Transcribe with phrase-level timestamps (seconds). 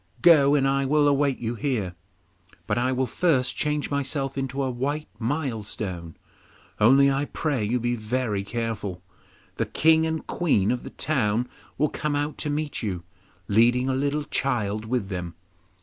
[0.23, 1.93] Go, and I will await you here,
[2.65, 6.17] but I will first change myself into a white milestone;
[6.79, 9.03] only I pray you be very careful.
[9.57, 13.03] The King and Queen of the town will come out to meet you,
[13.47, 15.35] leading a little child with them.